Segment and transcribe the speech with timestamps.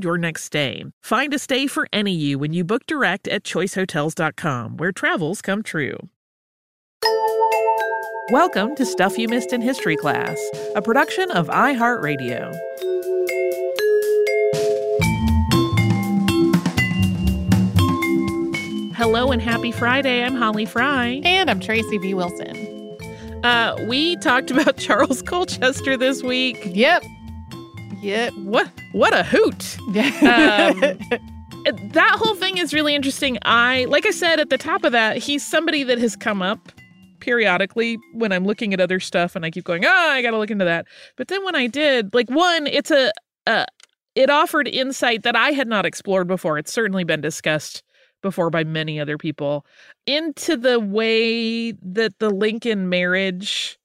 [0.00, 0.84] your next stay.
[1.02, 5.62] Find a stay for any you when you book direct at choicehotels.com, where travels come
[5.62, 5.98] true.
[8.30, 10.38] Welcome to Stuff You Missed in History Class,
[10.74, 12.58] a production of iHeartRadio.
[18.94, 20.24] Hello and happy Friday.
[20.24, 21.20] I'm Holly Fry.
[21.24, 22.14] And I'm Tracy V.
[22.14, 22.96] Wilson.
[23.42, 26.58] Uh, we talked about Charles Colchester this week.
[26.64, 27.02] Yep.
[28.02, 28.34] Yep.
[28.34, 29.78] What what a hoot.
[29.88, 29.94] um,
[31.92, 33.38] that whole thing is really interesting.
[33.42, 36.72] I like I said at the top of that, he's somebody that has come up
[37.20, 40.38] periodically when I'm looking at other stuff and I keep going, "Oh, I got to
[40.38, 40.86] look into that."
[41.16, 43.12] But then when I did, like one, it's a
[43.46, 43.66] uh,
[44.16, 46.58] it offered insight that I had not explored before.
[46.58, 47.84] It's certainly been discussed
[48.20, 49.64] before by many other people
[50.06, 53.78] into the way that the Lincoln marriage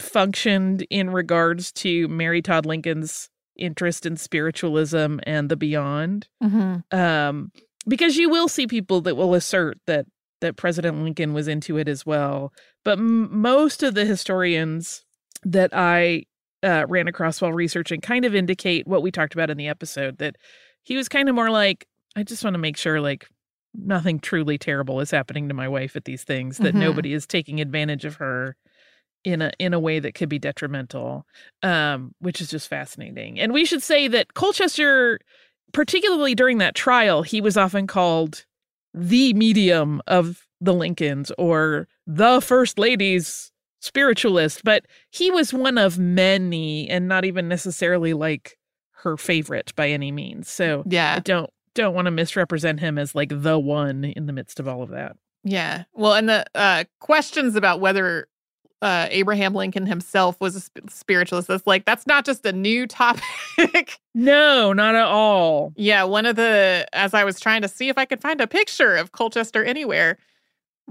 [0.00, 6.28] functioned in regards to Mary Todd Lincoln's interest in spiritualism and the beyond.
[6.42, 6.96] Mm-hmm.
[6.98, 7.52] Um,
[7.86, 10.06] because you will see people that will assert that
[10.40, 12.52] that President Lincoln was into it as well.
[12.84, 15.04] But m- most of the historians
[15.42, 16.24] that I
[16.62, 20.18] uh, ran across while researching kind of indicate what we talked about in the episode
[20.18, 20.36] that
[20.84, 23.26] he was kind of more like, I just want to make sure like
[23.74, 26.80] nothing truly terrible is happening to my wife at these things, that Mhm.
[26.80, 28.56] nobody is taking advantage of her
[29.24, 31.26] in a in a way that could be detrimental,
[31.62, 33.38] um, which is just fascinating.
[33.40, 35.18] And we should say that Colchester,
[35.72, 38.44] particularly during that trial, he was often called
[38.94, 45.98] the medium of the Lincolns or the first lady's spiritualist, but he was one of
[45.98, 48.56] many and not even necessarily like
[48.90, 50.50] her favorite by any means.
[50.50, 51.18] So I Yeah.
[51.20, 54.82] don't don't want to misrepresent him as like the one in the midst of all
[54.82, 55.16] of that.
[55.44, 55.84] Yeah.
[55.92, 58.26] Well, and the uh, questions about whether
[58.82, 62.86] uh, Abraham Lincoln himself was a sp- spiritualist, that's like, that's not just a new
[62.88, 63.98] topic.
[64.14, 65.72] No, not at all.
[65.76, 66.04] yeah.
[66.04, 68.96] One of the, as I was trying to see if I could find a picture
[68.96, 70.16] of Colchester anywhere,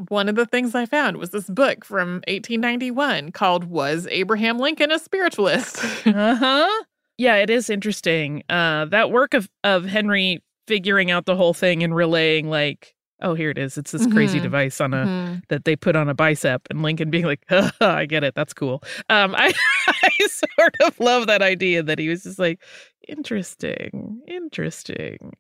[0.09, 4.92] one of the things I found was this book from 1891 called Was Abraham Lincoln
[4.92, 5.78] a Spiritualist?
[6.06, 6.84] uh-huh.
[7.18, 8.44] Yeah, it is interesting.
[8.47, 13.34] Uh that work of of Henry figuring out the whole thing and relaying like, oh,
[13.34, 13.78] here it is.
[13.78, 14.43] It's this crazy Mhm.
[14.43, 15.41] device on a Mhm.
[15.49, 17.43] that they put on a bicep and Lincoln being like,
[17.81, 18.35] I get it.
[18.35, 18.84] That's cool.
[19.09, 19.53] Um I
[19.87, 22.59] I sort of love that idea that he was just like,
[23.08, 24.22] interesting.
[24.28, 25.34] Interesting.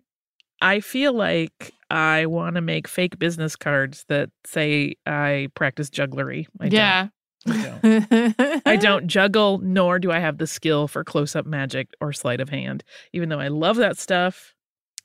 [0.61, 6.47] I feel like I want to make fake business cards that say I practice jugglery.
[6.59, 6.73] I don't.
[6.73, 7.07] yeah.
[7.47, 8.61] I don't.
[8.65, 12.49] I don't juggle, nor do I have the skill for close-up magic or sleight of
[12.49, 12.83] hand.
[13.13, 14.53] Even though I love that stuff,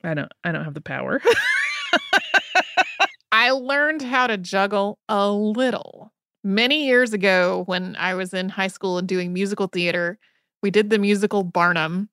[0.03, 0.33] I don't.
[0.43, 1.21] I don't have the power.
[3.43, 6.13] I learned how to juggle a little
[6.45, 10.21] many years ago when I was in high school and doing musical theater.
[10.63, 12.09] We did the musical Barnum.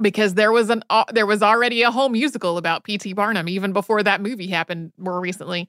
[0.00, 3.14] because there was an uh, there was already a whole musical about P.T.
[3.14, 5.68] Barnum even before that movie happened more recently.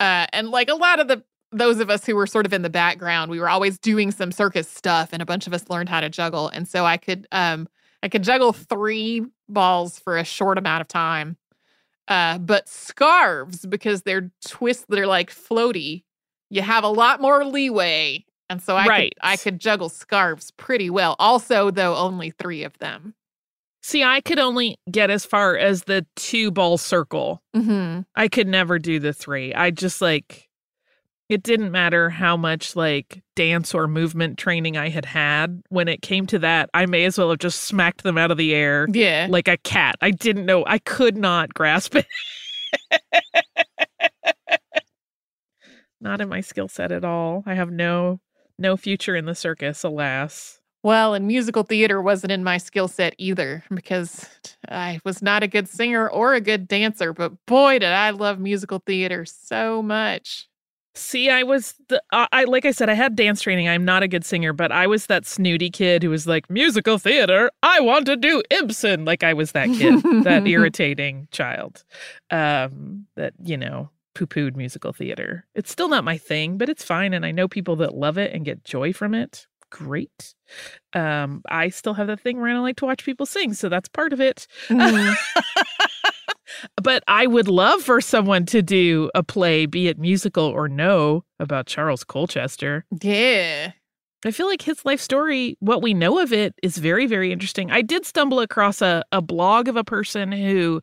[0.00, 2.62] Uh, and like a lot of the those of us who were sort of in
[2.62, 5.88] the background, we were always doing some circus stuff, and a bunch of us learned
[5.88, 6.48] how to juggle.
[6.48, 7.68] And so I could um
[8.02, 11.36] I could juggle three balls for a short amount of time.
[12.08, 16.02] Uh, but scarves because they're twists, they're like floaty.
[16.50, 19.14] You have a lot more leeway, and so I Right.
[19.14, 21.16] could I could juggle scarves pretty well.
[21.18, 23.14] Also, though, only three of them.
[23.84, 27.42] See, I could only get as far as the two ball circle.
[27.56, 28.02] Mm-hmm.
[28.14, 29.52] I could never do the three.
[29.54, 30.48] I just like
[31.28, 35.62] it didn't matter how much like dance or movement training I had had.
[35.70, 38.36] When it came to that, I may as well have just smacked them out of
[38.36, 39.26] the air Yeah.
[39.30, 39.96] like a cat.
[40.02, 40.64] I didn't know.
[40.66, 42.06] I could not grasp it.
[46.00, 47.42] not in my skill set at all.
[47.46, 48.20] I have no
[48.58, 50.58] no future in the circus, alas.
[50.84, 54.28] Well, and musical theater wasn't in my skill set either because
[54.68, 58.40] I was not a good singer or a good dancer, but boy, did I love
[58.40, 60.48] musical theater so much.
[60.94, 63.66] See, I was the I I- like I said, I had dance training.
[63.68, 66.98] I'm not a good singer, but I was that snooty kid who was like musical
[66.98, 67.50] theater.
[67.62, 69.04] I want to do Ibsen.
[69.06, 71.82] Like I was that kid, that irritating child,
[72.30, 75.46] um, that you know poo pooed musical theater.
[75.54, 78.34] It's still not my thing, but it's fine, and I know people that love it
[78.34, 79.46] and get joy from it.
[79.70, 80.34] Great.
[80.92, 83.70] Um, I still have that thing where I don't like to watch people sing, so
[83.70, 84.46] that's part of it.
[84.68, 85.14] Mhm.
[86.82, 91.24] but I would love for someone to do a play, be it musical or no,
[91.38, 92.84] about Charles Colchester.
[93.02, 93.72] yeah.
[94.24, 97.72] I feel like his life story, what we know of it, is very, very interesting.
[97.72, 100.80] I did stumble across a, a blog of a person who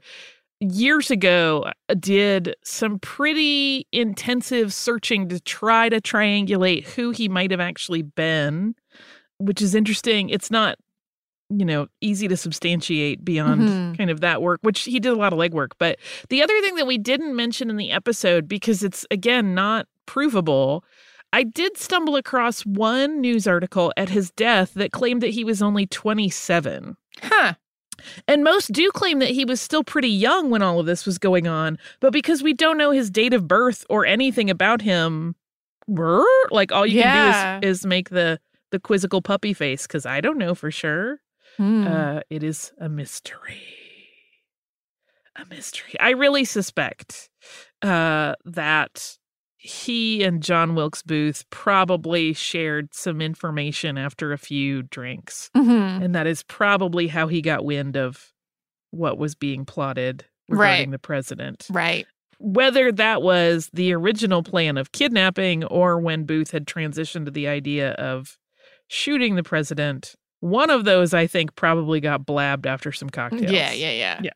[0.59, 7.51] years ago uh, did some pretty intensive searching to try to triangulate who he might
[7.51, 8.75] have actually been,
[9.37, 10.29] which is interesting.
[10.29, 10.77] It's not,
[11.49, 13.97] you know, easy to substantiate beyond Mhm.
[13.97, 15.71] kind of that work, which he did a lot of legwork.
[15.79, 15.97] But
[16.29, 20.83] the other thing that we didn't mention in the episode, because it's again not provable,
[21.33, 25.61] I did stumble across one news article at his death that claimed that he was
[25.61, 26.97] only 27.
[27.21, 27.53] Huh.
[28.27, 31.17] And most do claim that he was still pretty young when all of this was
[31.17, 35.35] going on, but because we don't know his date of birth or anything about him,
[36.51, 37.13] like all you Yeah.
[37.59, 38.39] can do is, is make the
[38.71, 41.19] the quizzical puppy face because I don't know for sure.
[41.57, 41.87] Hmm.
[41.87, 43.61] Uh, it is a mystery.
[45.35, 45.93] A mystery.
[45.99, 47.29] I really suspect
[47.81, 49.17] uh, that
[49.57, 55.49] he and John Wilkes Booth probably shared some information after a few drinks.
[55.55, 56.03] Mhm.
[56.03, 58.31] And that is probably how he got wind of
[58.91, 60.91] what was being plotted regarding Right.
[60.91, 61.67] the president.
[61.69, 62.07] Right.
[62.39, 67.47] Whether that was the original plan of kidnapping or when Booth had transitioned to the
[67.47, 68.37] idea of
[68.87, 73.51] shooting the president, one of those I think probably got blabbed after some cocktails.
[73.51, 74.21] Yeah, yeah, yeah.
[74.23, 74.31] Yeah.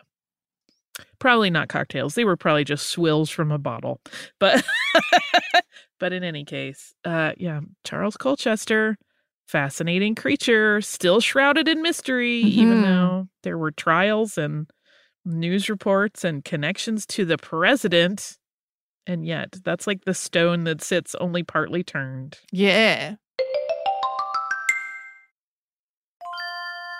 [1.19, 2.15] Probably not cocktails.
[2.15, 4.01] They were probably just swills from a bottle.
[4.39, 4.63] But
[5.99, 8.97] but in any case, uh yeah, Charles Colchester,
[9.47, 12.83] fascinating creature, still shrouded in mystery even Mhm.
[12.83, 14.69] though there were trials and
[15.25, 18.37] news reports and connections to the president.
[19.07, 22.39] And yet, that's like the stone that sits only partly turned.
[22.51, 23.15] Yeah.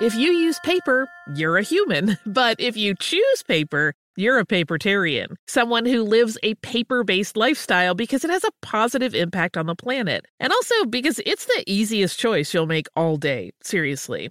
[0.00, 2.16] If you use paper, you're a human.
[2.26, 7.94] But if you choose paper, you're a papertarian, someone who lives a paper based lifestyle
[7.94, 10.24] because it has a positive impact on the planet.
[10.38, 13.50] And also because it's the easiest choice you'll make all day.
[13.62, 14.30] Seriously.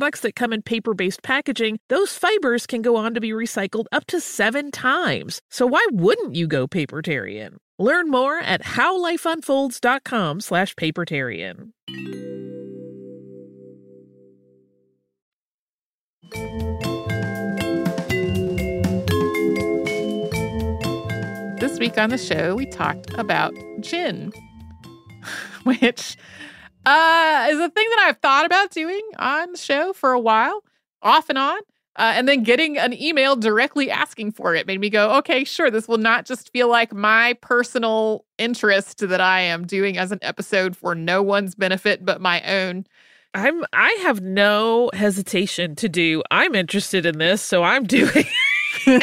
[0.00, 4.06] that come in paper based packaging, those fibers can go on to be recycled up
[4.06, 5.42] to seven times.
[5.50, 7.56] So why wouldn't you go papertarian?
[7.78, 11.72] Learn more at howlifeunfolds.com slash papertarian.
[21.60, 24.32] This week on the show, we talked about gin,
[25.64, 26.16] which
[26.86, 30.64] uh, is a thing that I've thought about doing on the show for a while,
[31.02, 31.60] off and on.
[31.96, 35.70] Uh, and then getting an email directly asking for it made me go, okay, sure,
[35.70, 40.20] this will not just feel like my personal interest that I am doing as an
[40.22, 42.86] episode for no one's benefit but my own.
[43.34, 46.22] I'm I have no hesitation to do.
[46.30, 48.24] I'm interested in this, so I'm doing.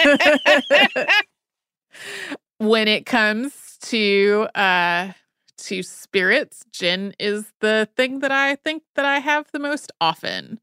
[2.57, 5.11] when it comes to uh
[5.57, 10.59] to spirits, gin is the thing that I think that I have the most often.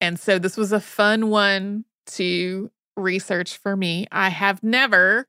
[0.00, 4.06] And so this was a fun one to research for me.
[4.12, 5.26] I have never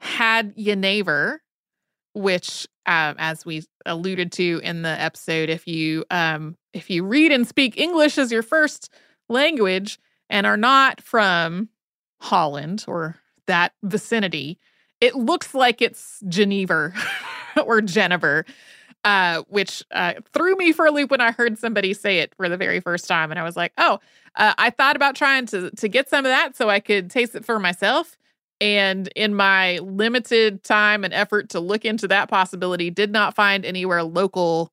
[0.00, 1.38] had Genever,
[2.14, 7.32] which um, as we alluded to in the episode, if you um, if you read
[7.32, 8.92] and speak English as your first
[9.28, 11.68] language and are not from
[12.20, 14.58] Holland or that vicinity,
[15.00, 16.92] it looks like it's Geneva
[17.64, 18.44] or Jennifer,
[19.04, 22.48] uh, which uh, threw me for a loop when I heard somebody say it for
[22.48, 24.00] the very first time, and I was like, "Oh,
[24.36, 27.34] uh, I thought about trying to to get some of that so I could taste
[27.34, 28.16] it for myself."
[28.60, 33.64] And in my limited time and effort to look into that possibility, did not find
[33.64, 34.72] anywhere local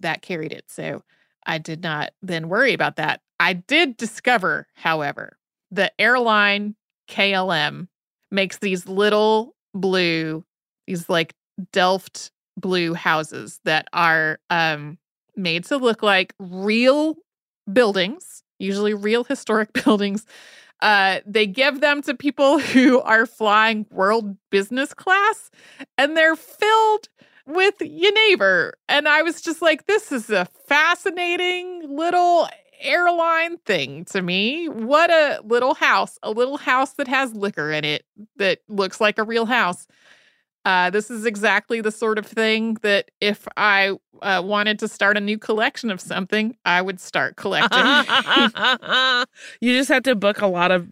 [0.00, 0.64] that carried it.
[0.68, 1.02] So
[1.46, 3.20] I did not then worry about that.
[3.38, 5.38] I did discover, however,
[5.70, 6.74] the airline
[7.08, 7.88] KLM
[8.30, 10.44] makes these little blue,
[10.86, 11.34] these like
[11.72, 14.98] Delft blue houses that are um,
[15.36, 17.16] made to look like real
[17.72, 20.26] buildings, usually real historic buildings.
[20.82, 25.50] Uh, they give them to people who are flying world business class,
[25.98, 27.08] and they're filled
[27.46, 28.72] with genever.
[28.88, 32.48] And I was just like, this is a fascinating little
[32.80, 34.68] airline thing to me.
[34.68, 38.04] What a little house, a little house that has liquor in it
[38.36, 39.86] that looks like a real house.
[40.64, 45.16] Uh, this is exactly the sort of thing that if I uh, wanted to start
[45.16, 47.78] a new collection of something, I would start collecting.
[49.60, 50.88] you just have to book a lot of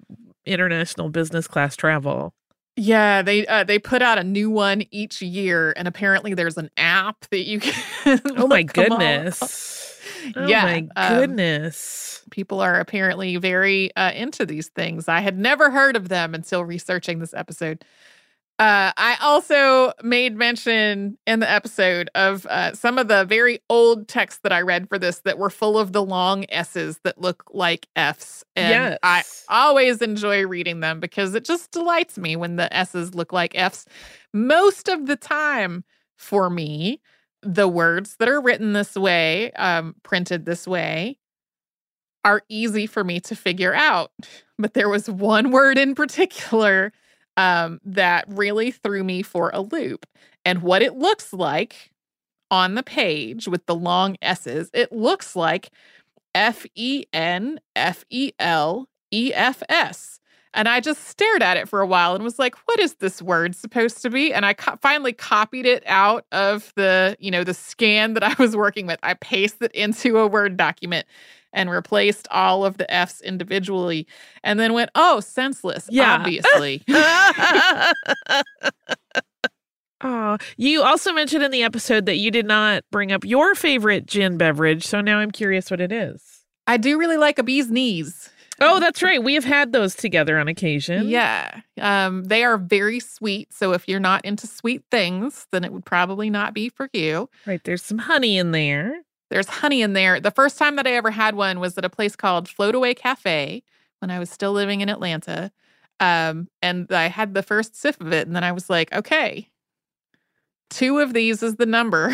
[0.46, 2.32] international business class travel.
[2.76, 6.70] Yeah, they uh, they put out a new one each year, and apparently there's an
[6.76, 8.20] app that you can.
[8.36, 10.00] oh my goodness!
[10.36, 12.22] Oh yeah, my um, goodness!
[12.30, 15.08] people are apparently very uh, into these things.
[15.08, 17.84] I had never heard of them until researching this episode.
[18.58, 24.08] Uh, I also made mention in the episode of uh, some of the very old
[24.08, 27.44] texts that I read for this that were full of the long S's that look
[27.52, 28.44] like F's.
[28.56, 28.98] And Yes.
[29.04, 33.52] I always enjoy reading them because it just delights me when the S's look like
[33.56, 33.86] F's.
[34.34, 35.84] Most of the time,
[36.16, 37.00] for me,
[37.42, 41.16] the words that are written this way, um, printed this way,
[42.24, 44.10] are easy for me to figure out.
[44.58, 46.92] But there was one word in particular
[47.38, 50.04] um, that really threw me for a loop.
[50.44, 51.92] And what it looks like
[52.50, 55.70] on the page with the long S's, it looks like
[56.34, 60.18] F E N F E L E F S.
[60.52, 63.22] And I just stared at it for a while and was like, what is this
[63.22, 64.32] word supposed to be?
[64.32, 68.34] And I co- finally copied it out of the, you know, the scan that I
[68.38, 68.98] was working with.
[69.02, 71.06] I pasted it into a Word document
[71.52, 74.06] and replaced all of the F's individually
[74.44, 76.14] and then went, oh, senseless, Yeah.
[76.14, 76.82] obviously.
[80.00, 84.06] Oh, you also mentioned in the episode that you did not bring up your favorite
[84.06, 86.22] gin beverage, so now I'm curious what it is.
[86.68, 88.30] I do really like a bee's knees.
[88.60, 89.20] Oh, that's right.
[89.22, 91.08] We have had those together on occasion.
[91.08, 91.62] Yeah.
[91.80, 93.52] Um, they are very sweet.
[93.52, 97.28] So if you're not into sweet things, then it would probably not be for you.
[97.44, 97.60] Right.
[97.64, 99.00] There's some honey in there.
[99.30, 100.20] There's honey in there.
[100.20, 103.62] The first time that I ever had one was at a place called Floataway Cafe
[104.00, 105.50] when I was still living in Atlanta.
[106.00, 109.48] Um, and I had the first sip of it, and then I was like, okay,
[110.70, 112.10] two of these is the number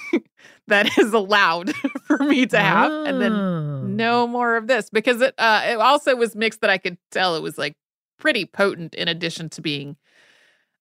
[0.66, 1.72] that is allowed
[2.06, 2.92] for me to have.
[3.06, 3.82] And then Oh.
[3.84, 7.34] no more of this because it uh it also was mixed that I could tell
[7.36, 7.74] it was like
[8.18, 9.96] pretty potent in addition to being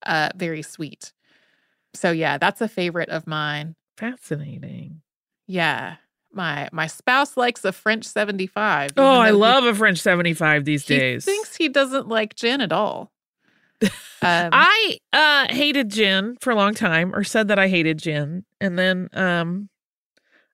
[0.06, 1.14] uh very sweet.
[1.94, 3.76] So yeah, that's a favorite of mine.
[3.98, 5.02] Fascinating.
[5.52, 5.96] Yeah.
[6.34, 8.92] My my spouse likes a French 75.
[8.96, 11.26] Oh, I though he- love a French 75 these he days.
[11.26, 13.12] thinks he doesn't like gin at all.
[14.24, 18.46] Um, I uh hated gin for a long time or said that I hated gin.
[18.62, 19.68] And then um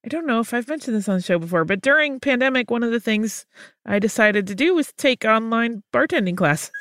[0.05, 2.81] I don't know if I've mentioned this on the show before, but during pandemic one
[2.81, 3.45] of the things
[3.85, 6.71] I decided to do was take online bartending classes.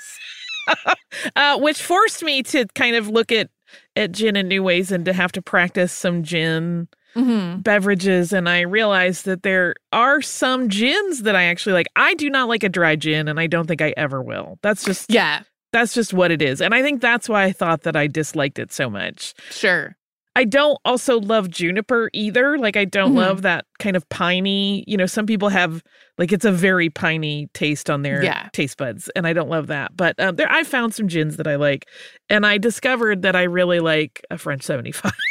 [1.36, 3.50] uh which forced me to kind of look at
[3.96, 7.62] at gin in new ways and to have to practice some gin mhm.
[7.62, 11.86] beverages and I realized that there are some gins that I actually like.
[11.96, 14.58] I do not like a dry gin and I don't think I ever will.
[14.62, 16.60] That's just Yeah, that's just what it is.
[16.60, 19.34] And I think that's why I thought that I disliked it so much.
[19.50, 19.96] sure.
[20.38, 22.58] I don't also love juniper either.
[22.58, 23.16] Like I don't Mhm.
[23.16, 25.82] love that kind of piney, you know, some people have
[26.18, 28.50] like it's a very piney taste on their Yeah.
[28.52, 29.96] taste buds and I don't love that.
[29.96, 31.86] But um, there I found some gins that I like
[32.28, 35.12] and I discovered that I really like a French 75.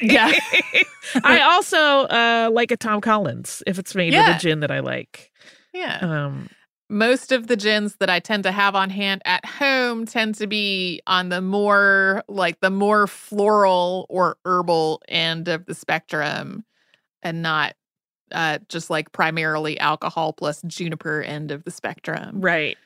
[0.00, 0.32] Yeah.
[1.24, 4.28] I also uh, like a Tom Collins if it's made Yeah.
[4.28, 5.30] with a gin that I like.
[5.72, 5.98] Yeah.
[6.00, 6.48] Um,
[6.90, 10.46] most of the gins that I tend to have on hand at home tend to
[10.46, 16.64] be on the more like the more floral or herbal end of the spectrum
[17.22, 17.74] and not
[18.32, 22.40] uh just like primarily alcohol plus juniper end of the spectrum.
[22.40, 22.76] right.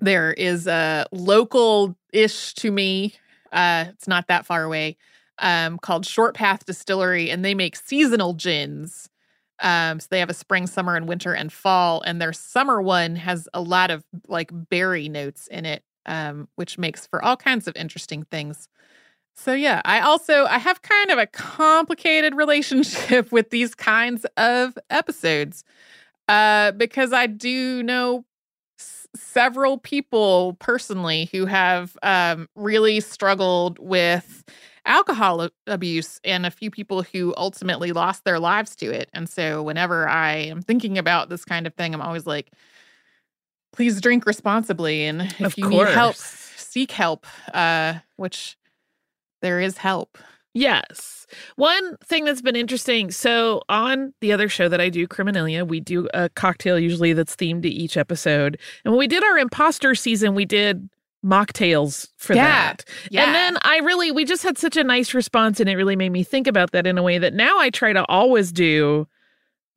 [0.00, 3.14] There is a local ish to me.
[3.52, 4.96] Uh it's not that far away.
[5.40, 9.08] Um called Short Path Distillery and they make seasonal gins.
[9.62, 13.16] Um, so they have a spring, summer, and winter and fall, and their summer one
[13.16, 17.68] has a lot of like berry notes in it, um, which makes for all kinds
[17.68, 18.68] of interesting things.
[19.34, 24.76] So yeah, I also I have kind of a complicated relationship with these kinds of
[24.90, 25.64] episodes,
[26.28, 28.24] uh, because I do know
[28.80, 34.44] s- several people personally who have um, really struggled with
[34.90, 39.08] alcohol abuse and a few people who ultimately lost their lives to it.
[39.14, 42.50] And so whenever I am thinking about this kind of thing, I'm always like,
[43.72, 45.04] please drink responsibly.
[45.04, 48.58] And if Of you need help, seek help, uh, which
[49.42, 50.18] there is help.
[50.52, 51.28] Yes.
[51.54, 53.12] One thing that's been interesting.
[53.12, 57.36] So, on the other show that I do, Criminalia, we do a cocktail usually that's
[57.36, 58.58] themed to each episode.
[58.84, 60.90] And when we did our imposter season, we did
[61.24, 62.44] mocktails for Yeah.
[62.44, 62.84] that.
[63.10, 63.24] Yeah.
[63.24, 66.10] And then I really, we just had such a nice response, and it really made
[66.12, 69.06] me think about that in a way that now I try to always do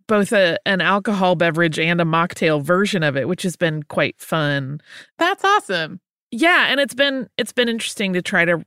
[0.08, 4.20] both a, an alcohol beverage and a mocktail version of it, which has been quite
[4.20, 4.80] fun.
[5.18, 6.00] That's awesome.
[6.32, 8.64] Yeah, and it's been it's been interesting to try to.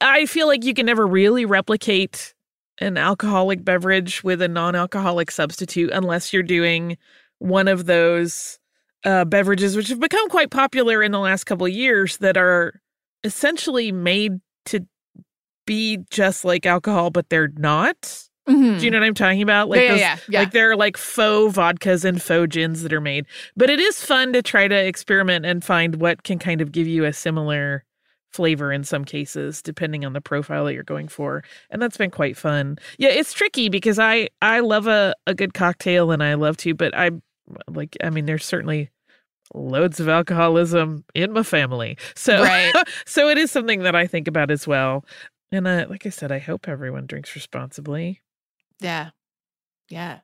[0.00, 2.34] I feel like you can never really replicate
[2.78, 6.96] an alcoholic beverage with a non-alcoholic substitute unless you're doing
[7.38, 8.58] one of those
[9.04, 12.80] uh, beverages, which have become quite popular in the last couple of years, that are
[13.24, 14.86] essentially made to
[15.66, 17.96] be just like alcohol, but they're not.
[18.48, 18.80] Mhm.
[18.80, 19.68] Do you know what I'm talking about?
[19.68, 20.38] Like yeah, those, yeah, yeah.
[20.40, 23.26] like they're like faux vodkas and faux gins that are made.
[23.56, 26.88] But it is fun to try to experiment and find what can kind of give
[26.88, 27.84] you a similar
[28.32, 31.44] flavor in some cases, depending on the profile that you're going for.
[31.70, 32.78] And that's been quite fun.
[32.98, 36.74] Yeah, it's tricky because I I love a, a good cocktail and I love to,
[36.74, 37.10] but I
[37.68, 38.90] like I mean there's certainly
[39.54, 41.98] loads of alcoholism in my family.
[42.14, 42.72] So Right.
[43.06, 45.04] so it is something that I think about as well.
[45.50, 48.22] And uh, like I said, I hope everyone drinks responsibly.
[48.80, 49.10] Yeah.
[49.90, 50.20] Yeah.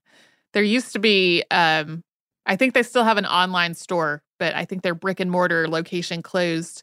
[0.55, 2.03] There used to be um
[2.47, 5.69] I think they still have an online store, but I think their brick and mortar
[5.69, 6.83] location closed.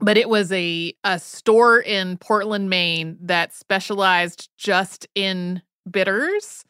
[0.00, 6.64] But it was a a store in Portland, Maine that specialized just in bitters.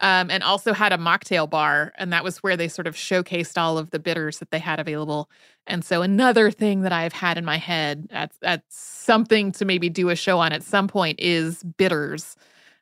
[0.00, 3.56] Um, and also had a mocktail bar, and that was where they sort of showcased
[3.56, 5.30] all of the bitters that they had available.
[5.66, 9.88] And so, another thing that I've had in my head at, at something to maybe
[9.88, 12.36] do a show on at some point is bitters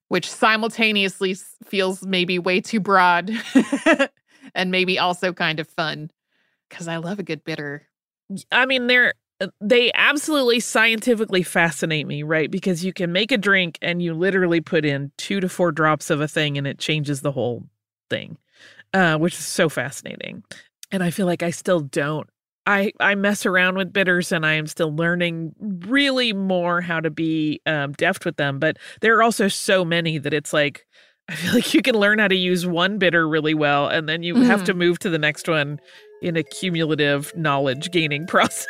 [0.08, 3.30] which simultaneously feels maybe way too broad
[4.54, 6.10] and maybe also kind of fun
[6.68, 7.88] because I love a good bitter.
[8.50, 9.12] I mean, they're uh,
[9.60, 12.50] they absolutely scientifically fascinate me, right?
[12.50, 16.10] Because you can make a drink and you literally put in two to four drops
[16.10, 17.64] of a thing and it changes the whole
[18.10, 18.38] thing,
[18.92, 20.42] uh, which is so fascinating.
[20.92, 22.28] And I feel like I still don't.
[22.66, 27.10] I I mess around with bitters and I am still learning really more how to
[27.10, 28.58] be um, deft with them.
[28.58, 30.86] But there are also so many that it's like
[31.28, 34.22] I feel like you can learn how to use one bitter really well, and then
[34.22, 35.80] you have to move to the next one
[36.24, 38.66] in a cumulative knowledge gaining process.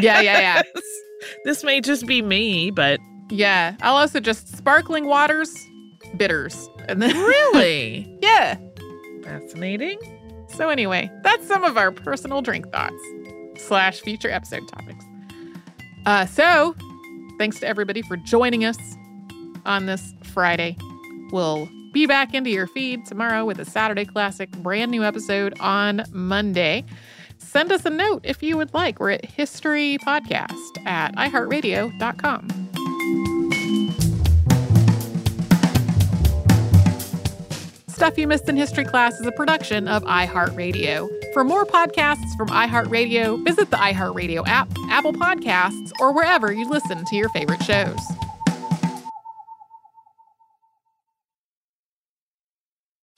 [0.00, 0.62] Yeah, yeah, yeah.
[1.44, 2.98] this may just be me, but
[3.30, 3.76] Yeah.
[3.82, 5.54] I'll also just sparkling waters,
[6.16, 6.68] bitters.
[6.88, 8.58] And then really yeah.
[9.22, 9.98] fascinating.
[10.48, 12.94] So anyway, that's some of our personal drink thoughts
[13.58, 15.04] slash future episode topics.
[16.06, 16.74] Uh, so
[17.38, 18.78] thanks to everybody for joining us
[19.64, 20.76] on this Friday.
[21.32, 26.04] We'll be back into your feed tomorrow with a Saturday Classic brand new episode on
[26.12, 26.84] Monday.
[27.38, 29.00] Send us a note if you would like.
[29.00, 32.48] We're at History Podcast at iHeartRadio.com.
[37.88, 41.08] Stuff You Missed in History Class is a production of iHeartRadio.
[41.32, 47.06] For more podcasts from iHeartRadio, visit the iHeartRadio app, Apple Podcasts, or wherever you listen
[47.06, 47.96] to your favorite shows.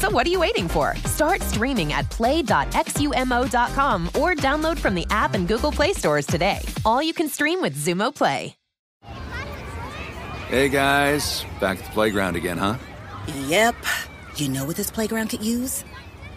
[0.00, 0.96] So what are you waiting for?
[1.04, 6.60] Start streaming at play.xumo.com or download from the app and Google Play stores today.
[6.86, 8.56] All you can stream with Xumo Play.
[10.48, 12.76] Hey guys, back at the playground again, huh?
[13.46, 13.76] Yep.
[14.36, 15.84] You know what this playground could use?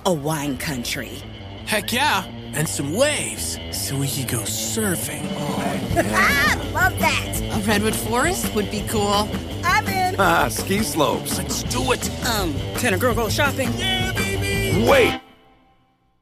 [0.06, 1.23] A wine country.
[1.65, 5.25] Heck yeah, and some waves so we could go surfing.
[5.37, 5.79] Oh,
[6.15, 7.41] Ah, love that.
[7.53, 9.27] A redwood forest would be cool.
[9.63, 10.15] I'm in.
[10.19, 11.37] Ah, ski slopes.
[11.37, 12.09] Let's do it.
[12.27, 13.69] Um, can a girl go shopping?
[14.87, 15.19] Wait!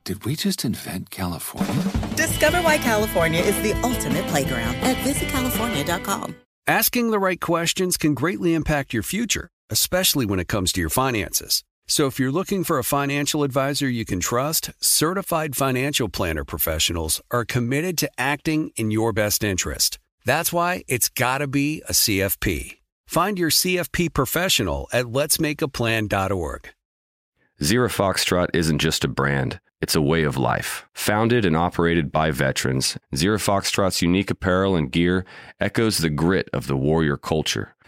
[0.04, 1.84] Did we just invent California?
[2.16, 6.36] Discover why California is the ultimate playground at visitcalifornia.com.
[6.68, 10.90] Asking the right questions can greatly impact your future, especially when it comes to your
[10.90, 11.64] finances.
[11.88, 17.22] So if you're looking for a financial advisor you can trust, certified financial planner professionals
[17.32, 20.00] are committed to acting in your best interest.
[20.24, 22.78] That's why it's got to be a CFP.
[23.08, 26.70] Find your CFP professional at letsmakeaplan.org.
[27.62, 30.86] Zero Foxtrot isn't just a brand, It's a way of life.
[30.94, 35.26] Founded and operated by veterans, Zero Foxtrot's unique apparel and gear
[35.60, 37.76] echoes the grit of the warrior culture.